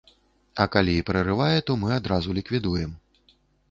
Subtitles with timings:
[0.65, 3.01] А калі і прарывае, то мы адразу ліквідуем.